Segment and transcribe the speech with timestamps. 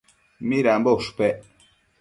[0.49, 1.39] Midambo ushpec